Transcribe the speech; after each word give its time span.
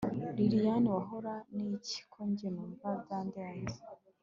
lilian 0.37 0.83
wahora 0.95 1.33
niki 1.55 1.99
ko 2.11 2.19
njye 2.29 2.47
numva 2.53 2.87
byandenze 3.01 3.79